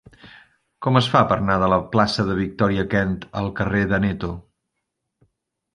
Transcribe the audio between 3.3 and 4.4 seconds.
al carrer d'Aneto?